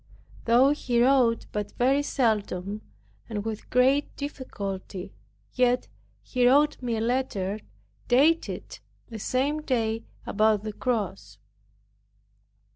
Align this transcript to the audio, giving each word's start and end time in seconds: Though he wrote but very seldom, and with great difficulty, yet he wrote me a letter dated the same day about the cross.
Though 0.45 0.71
he 0.71 0.99
wrote 0.99 1.45
but 1.51 1.73
very 1.77 2.01
seldom, 2.01 2.81
and 3.29 3.45
with 3.45 3.69
great 3.69 4.15
difficulty, 4.15 5.13
yet 5.53 5.89
he 6.23 6.47
wrote 6.49 6.81
me 6.81 6.97
a 6.97 7.01
letter 7.01 7.59
dated 8.07 8.79
the 9.09 9.19
same 9.19 9.61
day 9.61 10.01
about 10.25 10.63
the 10.63 10.73
cross. 10.73 11.37